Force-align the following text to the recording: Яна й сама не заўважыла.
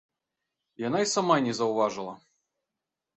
Яна 0.87 1.01
й 1.03 1.09
сама 1.11 1.35
не 1.47 1.53
заўважыла. 1.59 2.13